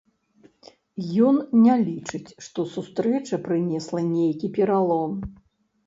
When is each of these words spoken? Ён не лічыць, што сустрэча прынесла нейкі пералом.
Ён 1.27 1.35
не 1.67 1.75
лічыць, 1.89 2.33
што 2.47 2.59
сустрэча 2.73 3.43
прынесла 3.47 3.99
нейкі 4.15 4.55
пералом. 4.61 5.11